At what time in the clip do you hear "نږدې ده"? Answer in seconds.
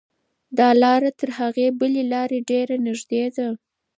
2.85-3.47